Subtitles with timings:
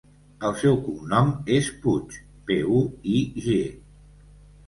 [0.47, 1.27] El seu cognom
[1.57, 2.17] és Puig:
[2.49, 2.81] pe, u,
[3.17, 3.61] i, ge.